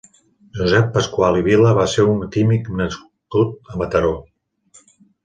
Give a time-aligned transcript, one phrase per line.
[0.59, 4.11] Josep Pascual i Vila va ser un químic nascut a Mataró.